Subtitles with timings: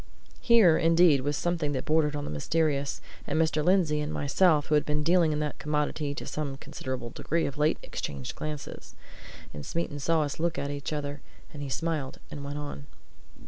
[0.39, 3.63] Here, indeed, was something that bordered on the mysterious; and Mr.
[3.63, 7.59] Lindsey and myself, who had been dealing in that commodity to some considerable degree of
[7.59, 8.95] late, exchanged glances.
[9.53, 11.21] And Smeaton saw us look at each other,
[11.53, 12.87] and he smiled and went on.